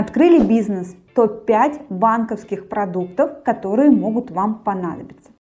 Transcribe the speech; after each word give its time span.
Открыли 0.00 0.38
бизнес. 0.38 0.94
Топ-5 1.16 1.86
банковских 1.88 2.68
продуктов, 2.68 3.42
которые 3.42 3.90
могут 3.90 4.30
вам 4.30 4.62
понадобиться. 4.62 5.32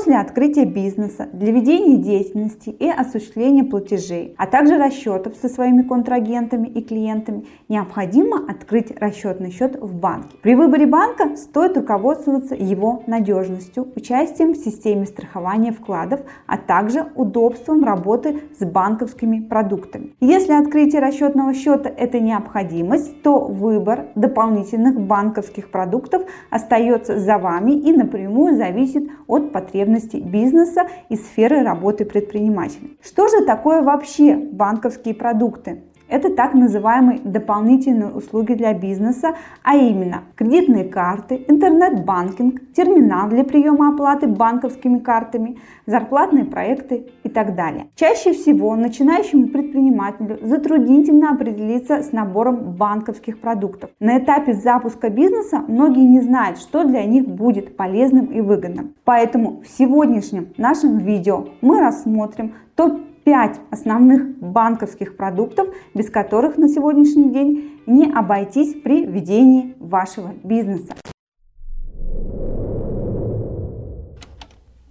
После 0.00 0.16
открытия 0.16 0.64
бизнеса 0.64 1.28
для 1.30 1.52
ведения 1.52 1.98
деятельности 1.98 2.70
и 2.70 2.88
осуществления 2.88 3.64
платежей, 3.64 4.34
а 4.38 4.46
также 4.46 4.78
расчетов 4.78 5.34
со 5.36 5.50
своими 5.50 5.82
контрагентами 5.82 6.68
и 6.68 6.80
клиентами, 6.80 7.44
необходимо 7.68 8.42
открыть 8.48 8.98
расчетный 8.98 9.50
счет 9.50 9.76
в 9.78 9.94
банке. 9.94 10.38
При 10.40 10.54
выборе 10.54 10.86
банка 10.86 11.36
стоит 11.36 11.76
руководствоваться 11.76 12.54
его 12.54 13.02
надежностью, 13.06 13.88
участием 13.94 14.54
в 14.54 14.56
системе 14.56 15.04
страхования 15.04 15.70
вкладов, 15.70 16.20
а 16.46 16.56
также 16.56 17.04
удобством 17.14 17.84
работы 17.84 18.40
с 18.58 18.64
банковскими 18.64 19.40
продуктами. 19.40 20.14
Если 20.20 20.54
открытие 20.54 21.02
расчетного 21.02 21.52
счета– 21.52 21.92
это 21.98 22.20
необходимость, 22.20 23.20
то 23.20 23.40
выбор 23.40 24.06
дополнительных 24.14 24.98
банковских 24.98 25.70
продуктов 25.70 26.22
остается 26.48 27.20
за 27.20 27.36
вами 27.36 27.72
и 27.72 27.92
напрямую 27.92 28.56
зависит 28.56 29.06
от 29.26 29.52
потребностей 29.52 29.89
потребностей 29.90 30.20
бизнеса 30.20 30.88
и 31.08 31.16
сферы 31.16 31.62
работы 31.62 32.04
предпринимателя. 32.04 32.90
Что 33.02 33.28
же 33.28 33.44
такое 33.44 33.82
вообще 33.82 34.36
банковские 34.36 35.14
продукты? 35.14 35.82
Это 36.10 36.34
так 36.34 36.54
называемые 36.54 37.20
дополнительные 37.22 38.10
услуги 38.10 38.54
для 38.54 38.74
бизнеса, 38.74 39.36
а 39.62 39.76
именно 39.76 40.24
кредитные 40.34 40.84
карты, 40.84 41.44
интернет-банкинг, 41.46 42.72
терминал 42.74 43.28
для 43.28 43.44
приема 43.44 43.94
оплаты 43.94 44.26
банковскими 44.26 44.98
картами, 44.98 45.58
зарплатные 45.86 46.44
проекты 46.44 47.06
и 47.22 47.28
так 47.28 47.54
далее. 47.54 47.86
Чаще 47.94 48.32
всего 48.32 48.74
начинающему 48.74 49.48
предпринимателю 49.48 50.38
затруднительно 50.42 51.30
определиться 51.30 52.02
с 52.02 52.10
набором 52.10 52.72
банковских 52.72 53.38
продуктов. 53.38 53.90
На 54.00 54.18
этапе 54.18 54.54
запуска 54.54 55.10
бизнеса 55.10 55.62
многие 55.68 56.04
не 56.04 56.20
знают, 56.20 56.58
что 56.58 56.84
для 56.84 57.04
них 57.04 57.28
будет 57.28 57.76
полезным 57.76 58.26
и 58.26 58.40
выгодным. 58.40 58.94
Поэтому 59.04 59.62
в 59.62 59.68
сегодняшнем 59.78 60.48
нашем 60.56 60.98
видео 60.98 61.46
мы 61.60 61.78
рассмотрим 61.80 62.54
топ 62.74 62.98
5 63.24 63.60
основных 63.70 64.38
банковских 64.38 65.16
продуктов, 65.16 65.68
без 65.94 66.10
которых 66.10 66.56
на 66.58 66.68
сегодняшний 66.68 67.30
день 67.30 67.80
не 67.86 68.10
обойтись 68.10 68.74
при 68.82 69.04
ведении 69.04 69.74
вашего 69.78 70.32
бизнеса. 70.42 70.94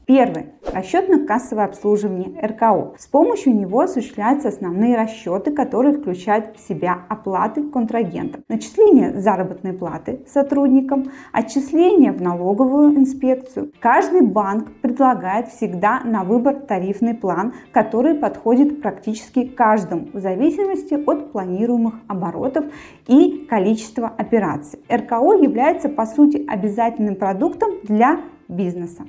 Первый. 0.05 0.58
Расчетно-кассовое 0.73 1.65
обслуживание 1.65 2.39
РКО. 2.41 2.93
С 2.97 3.07
помощью 3.07 3.55
него 3.55 3.81
осуществляются 3.81 4.49
основные 4.49 4.95
расчеты, 4.95 5.51
которые 5.51 5.97
включают 5.97 6.55
в 6.55 6.67
себя 6.67 6.99
оплаты 7.09 7.63
контрагентам, 7.63 8.43
начисление 8.47 9.19
заработной 9.19 9.73
платы 9.73 10.21
сотрудникам, 10.27 11.11
отчисление 11.31 12.11
в 12.11 12.21
налоговую 12.21 12.97
инспекцию. 12.97 13.71
Каждый 13.79 14.21
банк 14.21 14.71
предлагает 14.81 15.47
всегда 15.47 16.01
на 16.03 16.23
выбор 16.23 16.55
тарифный 16.55 17.15
план, 17.15 17.53
который 17.71 18.15
подходит 18.15 18.81
практически 18.81 19.45
каждому 19.45 20.07
в 20.13 20.19
зависимости 20.19 20.93
от 20.93 21.31
планируемых 21.31 21.95
оборотов 22.07 22.65
и 23.07 23.47
количества 23.49 24.07
операций. 24.07 24.79
РКО 24.91 25.33
является 25.33 25.89
по 25.89 26.05
сути 26.05 26.45
обязательным 26.47 27.15
продуктом 27.15 27.71
для 27.83 28.19
бизнеса. 28.47 29.03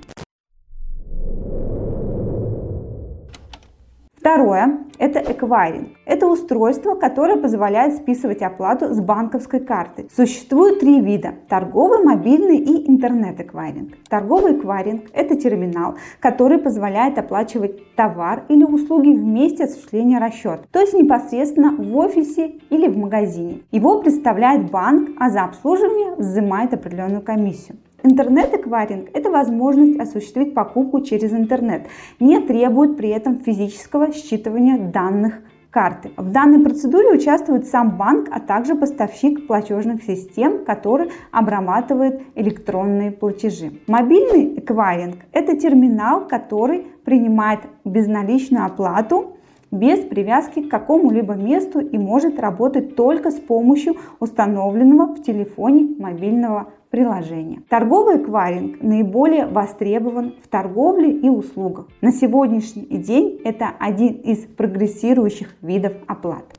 Второе– 4.20 4.80
это 4.98 5.18
эквайринг. 5.18 5.96
Это 6.04 6.26
устройство, 6.26 6.94
которое 6.94 7.38
позволяет 7.38 7.96
списывать 7.96 8.42
оплату 8.42 8.92
с 8.92 9.00
банковской 9.00 9.60
карты. 9.60 10.08
Существует 10.14 10.80
три 10.80 11.00
вида– 11.00 11.36
торговый, 11.48 12.04
мобильный 12.04 12.58
и 12.58 12.90
интернет-эквайринг. 12.90 13.94
Торговый 14.10 14.58
эквайринг– 14.58 15.04
это 15.14 15.36
терминал, 15.36 15.94
который 16.20 16.58
позволяет 16.58 17.16
оплачивать 17.16 17.94
товар 17.94 18.44
или 18.50 18.62
услуги 18.62 19.08
вместе 19.08 19.64
осуществления 19.64 20.18
расчета, 20.18 20.64
то 20.70 20.80
есть 20.80 20.92
непосредственно 20.92 21.74
в 21.74 21.96
офисе 21.96 22.58
или 22.68 22.88
в 22.88 22.98
магазине. 22.98 23.62
Его 23.70 24.02
представляет 24.02 24.70
банк, 24.70 25.16
а 25.18 25.30
за 25.30 25.44
обслуживание 25.44 26.14
взимает 26.16 26.74
определенную 26.74 27.22
комиссию. 27.22 27.78
Интернет-эквайринг– 28.02 29.10
это 29.14 29.30
возможность 29.30 30.00
осуществить 30.00 30.54
покупку 30.54 31.00
через 31.02 31.32
интернет, 31.32 31.82
не 32.18 32.40
требует 32.40 32.96
при 32.96 33.10
этом 33.10 33.38
физического 33.38 34.08
считывания 34.08 34.90
данных 34.90 35.40
карты. 35.70 36.10
В 36.16 36.30
данной 36.32 36.60
процедуре 36.60 37.12
участвует 37.12 37.66
сам 37.66 37.96
банк, 37.96 38.28
а 38.32 38.40
также 38.40 38.74
поставщик 38.74 39.46
платежных 39.46 40.02
систем, 40.02 40.64
который 40.64 41.10
обрабатывает 41.30 42.22
электронные 42.34 43.12
платежи. 43.12 43.72
Мобильный 43.86 44.58
эквайринг– 44.58 45.16
это 45.32 45.56
терминал, 45.56 46.26
который 46.26 46.86
принимает 47.04 47.60
безналичную 47.84 48.64
оплату 48.64 49.36
без 49.70 50.00
привязки 50.00 50.62
к 50.62 50.70
какому-либо 50.70 51.34
месту 51.34 51.78
и 51.78 51.96
может 51.96 52.40
работать 52.40 52.96
только 52.96 53.30
с 53.30 53.38
помощью 53.38 53.94
установленного 54.18 55.14
в 55.14 55.22
телефоне 55.22 55.94
мобильного 55.98 56.72
приложения. 56.90 57.62
Торговый 57.68 58.22
эквайринг 58.22 58.82
наиболее 58.82 59.46
востребован 59.46 60.34
в 60.42 60.48
торговле 60.48 61.10
и 61.10 61.28
услугах. 61.28 61.88
На 62.00 62.12
сегодняшний 62.12 62.84
день 62.98 63.40
это 63.44 63.70
один 63.78 64.14
из 64.14 64.44
прогрессирующих 64.46 65.54
видов 65.62 65.94
оплаты. 66.06 66.56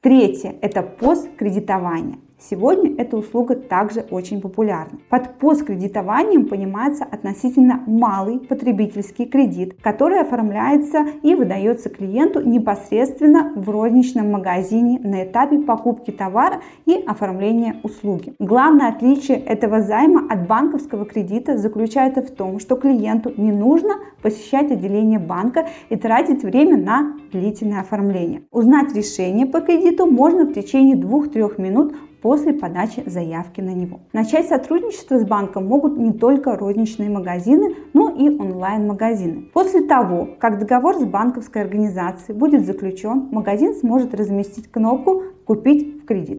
Третье– 0.00 0.54
это 0.62 0.82
посткредитование. 0.82 2.18
Сегодня 2.40 2.94
эта 2.96 3.16
услуга 3.16 3.56
также 3.56 4.06
очень 4.12 4.40
популярна. 4.40 5.00
Под 5.08 5.38
посткредитованием 5.38 6.46
понимается 6.46 7.02
относительно 7.04 7.82
малый 7.88 8.38
потребительский 8.38 9.26
кредит, 9.26 9.74
который 9.82 10.20
оформляется 10.20 11.04
и 11.24 11.34
выдается 11.34 11.88
клиенту 11.88 12.40
непосредственно 12.40 13.52
в 13.56 13.68
розничном 13.68 14.30
магазине 14.30 15.00
на 15.02 15.24
этапе 15.24 15.58
покупки 15.58 16.12
товара 16.12 16.60
и 16.86 16.94
оформления 16.94 17.80
услуги. 17.82 18.34
Главное 18.38 18.90
отличие 18.90 19.38
этого 19.38 19.82
займа 19.82 20.24
от 20.30 20.46
банковского 20.46 21.06
кредита 21.06 21.58
заключается 21.58 22.22
в 22.22 22.30
том, 22.30 22.60
что 22.60 22.76
клиенту 22.76 23.32
не 23.36 23.50
нужно 23.50 23.94
посещать 24.22 24.70
отделение 24.70 25.18
банка 25.18 25.66
и 25.88 25.96
тратить 25.96 26.44
время 26.44 26.76
на 26.76 27.16
длительное 27.32 27.80
оформление. 27.80 28.42
Узнать 28.52 28.94
решение 28.94 29.46
по 29.46 29.60
кредиту 29.60 30.06
можно 30.06 30.44
в 30.44 30.52
течение 30.52 30.96
2-3 30.96 31.60
минут 31.60 31.94
после 32.22 32.52
подачи 32.52 33.02
заявки 33.06 33.60
на 33.60 33.70
него. 33.70 34.00
Начать 34.12 34.48
сотрудничество 34.48 35.18
с 35.18 35.24
банком 35.24 35.66
могут 35.66 35.96
не 35.96 36.12
только 36.12 36.56
розничные 36.56 37.10
магазины, 37.10 37.76
но 37.92 38.10
и 38.10 38.28
онлайн-магазины. 38.28 39.50
После 39.52 39.82
того, 39.82 40.28
как 40.38 40.58
договор 40.58 40.96
с 40.96 41.04
банковской 41.04 41.62
организацией 41.62 42.36
будет 42.36 42.66
заключен, 42.66 43.28
магазин 43.30 43.74
сможет 43.74 44.14
разместить 44.14 44.70
кнопку 44.70 45.22
«Купить 45.44 46.02
в 46.02 46.06
кредит». 46.06 46.38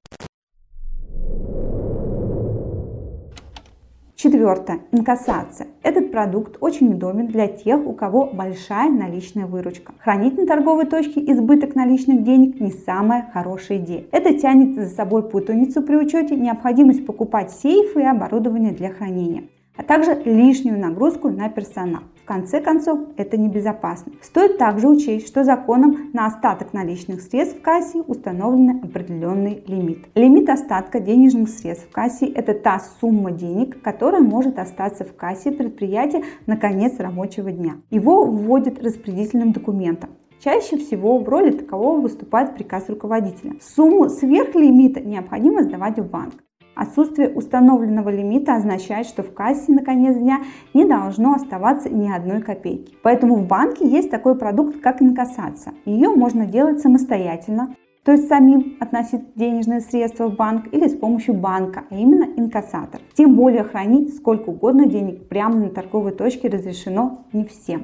Четвертое. 4.21 4.81
Инкассация. 4.91 5.67
Этот 5.81 6.11
продукт 6.11 6.57
очень 6.59 6.91
удобен 6.91 7.27
для 7.27 7.47
тех, 7.47 7.87
у 7.87 7.93
кого 7.93 8.25
большая 8.25 8.89
наличная 8.89 9.45
выручка. 9.45 9.93
Хранить 9.99 10.37
на 10.37 10.45
торговой 10.45 10.87
точке 10.87 11.21
избыток 11.31 11.73
наличных 11.73 12.23
денег 12.23 12.59
не 12.59 12.71
самая 12.71 13.29
хорошая 13.31 13.77
идея. 13.77 14.03
Это 14.11 14.37
тянет 14.37 14.75
за 14.75 14.93
собой 14.93 15.23
путаницу 15.23 15.81
при 15.81 15.95
учете, 15.95 16.35
необходимость 16.35 17.05
покупать 17.05 17.51
сейфы 17.51 18.01
и 18.01 18.05
оборудование 18.05 18.73
для 18.73 18.89
хранения 18.89 19.43
а 19.79 19.83
также 19.83 20.13
лишнюю 20.25 20.77
нагрузку 20.77 21.29
на 21.29 21.47
персонал. 21.47 22.01
Конце 22.29 22.61
концов, 22.61 22.99
это 23.17 23.37
небезопасно. 23.37 24.11
Стоит 24.21 24.59
также 24.59 24.87
учесть, 24.87 25.25
что 25.25 25.43
законом 25.43 26.11
на 26.13 26.27
остаток 26.27 26.73
наличных 26.73 27.21
средств 27.21 27.57
в 27.57 27.61
кассе 27.63 28.01
установлен 28.01 28.81
определенный 28.83 29.63
лимит. 29.65 30.05
Лимит 30.13 30.47
остатка 30.47 30.99
денежных 30.99 31.49
средств 31.49 31.89
в 31.89 31.91
кассе– 31.91 32.27
это 32.35 32.53
та 32.53 32.79
сумма 33.01 33.31
денег, 33.31 33.81
которая 33.81 34.21
может 34.21 34.59
остаться 34.59 35.05
в 35.05 35.15
кассе 35.15 35.51
предприятия 35.51 36.23
на 36.45 36.55
конец 36.55 36.99
рабочего 36.99 37.51
дня. 37.51 37.77
Его 37.89 38.23
вводят 38.25 38.79
распределительным 38.79 39.51
документом. 39.51 40.11
Чаще 40.39 40.77
всего 40.77 41.17
в 41.17 41.27
роли 41.27 41.49
такового 41.49 41.99
выступает 41.99 42.53
приказ 42.53 42.87
руководителя. 42.89 43.55
Сумму 43.59 44.07
сверхлимита 44.07 45.01
необходимо 45.01 45.63
сдавать 45.63 45.97
в 45.97 46.07
банк. 46.07 46.35
Отсутствие 46.79 47.27
установленного 47.27 48.07
лимита 48.07 48.55
означает, 48.55 49.05
что 49.05 49.21
в 49.21 49.33
кассе 49.33 49.69
на 49.73 49.83
конец 49.83 50.15
дня 50.15 50.39
не 50.73 50.85
должно 50.85 51.33
оставаться 51.33 51.89
ни 51.89 52.09
одной 52.09 52.41
копейки. 52.41 52.93
Поэтому 53.03 53.35
в 53.35 53.47
банке 53.47 53.85
есть 53.85 54.09
такой 54.09 54.37
продукт, 54.37 54.79
как 54.79 55.01
инкассация. 55.01 55.73
Ее 55.83 56.07
можно 56.11 56.45
делать 56.45 56.79
самостоятельно, 56.79 57.75
то 58.05 58.13
есть 58.13 58.29
самим 58.29 58.77
относить 58.79 59.33
денежные 59.35 59.81
средства 59.81 60.29
в 60.29 60.37
банк 60.37 60.73
или 60.73 60.87
с 60.87 60.95
помощью 60.95 61.33
банка, 61.33 61.83
а 61.89 61.95
именно 61.95 62.23
инкассатор. 62.37 63.01
Тем 63.13 63.35
более 63.35 63.65
хранить 63.65 64.15
сколько 64.15 64.47
угодно 64.47 64.85
денег 64.85 65.27
прямо 65.27 65.55
на 65.55 65.69
торговой 65.71 66.13
точке 66.13 66.47
разрешено 66.47 67.25
не 67.33 67.43
всем. 67.43 67.83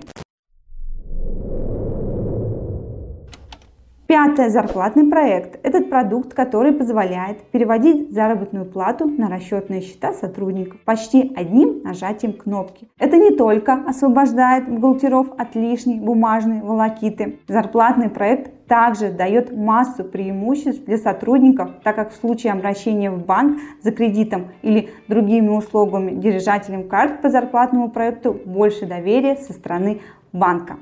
Пятое. 4.08 4.50
Зарплатный 4.50 5.10
проект. 5.10 5.60
Этот 5.66 5.90
продукт, 5.90 6.36
который 6.36 6.74
позволяет 6.74 7.42
переводить 7.52 8.12
заработную 8.12 8.66
плату 8.66 9.08
на 9.08 9.30
расчетные 9.30 9.82
счета 9.82 10.14
сотрудников 10.14 10.80
почти 10.82 11.34
одним 11.36 11.82
нажатием 11.84 12.34
кнопки. 12.34 12.88
Это 13.00 13.18
не 13.18 13.32
только 13.32 13.74
освобождает 13.74 14.70
бухгалтеров 14.70 15.30
от 15.38 15.56
лишней 15.56 16.00
бумажной 16.00 16.62
волокиты. 16.62 17.40
Зарплатный 17.48 18.10
проект 18.10 18.68
также 18.68 19.10
дает 19.10 19.56
массу 19.56 20.04
преимуществ 20.04 20.86
для 20.86 20.98
сотрудников, 20.98 21.72
так 21.84 21.96
как 21.96 22.12
в 22.12 22.16
случае 22.16 22.54
обращения 22.54 23.10
в 23.10 23.26
банк 23.26 23.60
за 23.82 23.92
кредитом 23.92 24.52
или 24.62 24.90
другими 25.08 25.50
услугами 25.50 26.12
держателям 26.12 26.88
карт 26.88 27.22
по 27.24 27.30
зарплатному 27.30 27.90
проекту 27.90 28.40
больше 28.46 28.86
доверия 28.86 29.36
со 29.36 29.54
стороны 29.54 30.02
банка. 30.32 30.78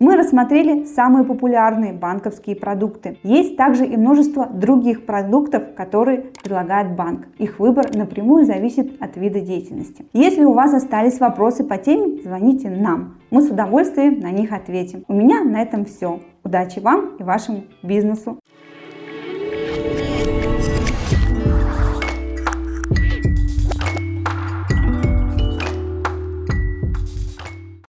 Мы 0.00 0.14
рассмотрели 0.16 0.84
самые 0.84 1.24
популярные 1.24 1.92
банковские 1.92 2.54
продукты. 2.54 3.18
Есть 3.24 3.56
также 3.56 3.84
и 3.84 3.96
множество 3.96 4.46
других 4.46 5.04
продуктов, 5.04 5.74
которые 5.74 6.26
предлагает 6.40 6.94
банк. 6.94 7.26
Их 7.38 7.58
выбор 7.58 7.92
напрямую 7.92 8.44
зависит 8.44 8.92
от 9.02 9.16
вида 9.16 9.40
деятельности. 9.40 10.06
Если 10.12 10.44
у 10.44 10.52
вас 10.52 10.72
остались 10.72 11.18
вопросы 11.18 11.64
по 11.64 11.78
теме, 11.78 12.22
звоните 12.22 12.70
нам. 12.70 13.16
Мы 13.30 13.42
с 13.42 13.50
удовольствием 13.50 14.20
на 14.20 14.30
них 14.30 14.52
ответим. 14.52 15.02
У 15.08 15.14
меня 15.14 15.42
на 15.42 15.60
этом 15.60 15.84
все. 15.84 16.20
Удачи 16.44 16.78
вам 16.78 17.16
и 17.18 17.24
вашему 17.24 17.64
бизнесу! 17.82 18.38